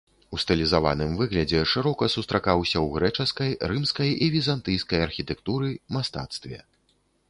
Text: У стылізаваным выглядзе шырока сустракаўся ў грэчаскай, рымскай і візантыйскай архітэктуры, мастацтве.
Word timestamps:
У 0.35 0.37
стылізаваным 0.43 1.11
выглядзе 1.19 1.59
шырока 1.73 2.09
сустракаўся 2.15 2.77
ў 2.85 2.97
грэчаскай, 2.97 3.51
рымскай 3.75 4.09
і 4.23 4.35
візантыйскай 4.41 4.99
архітэктуры, 5.09 5.67
мастацтве. 5.99 6.57